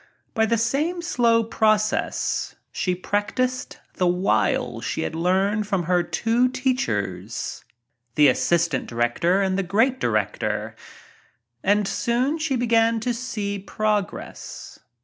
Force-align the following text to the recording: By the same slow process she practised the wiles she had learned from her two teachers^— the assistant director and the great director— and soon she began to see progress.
By 0.33 0.47
the 0.47 0.57
same 0.57 1.03
slow 1.03 1.43
process 1.43 2.55
she 2.71 2.95
practised 2.95 3.77
the 3.97 4.07
wiles 4.07 4.83
she 4.83 5.01
had 5.03 5.13
learned 5.13 5.67
from 5.67 5.83
her 5.83 6.01
two 6.01 6.49
teachers^— 6.49 7.63
the 8.15 8.27
assistant 8.27 8.87
director 8.87 9.43
and 9.43 9.59
the 9.59 9.61
great 9.61 9.99
director— 9.99 10.75
and 11.63 11.87
soon 11.87 12.39
she 12.39 12.55
began 12.55 12.99
to 13.01 13.13
see 13.13 13.59
progress. 13.59 14.79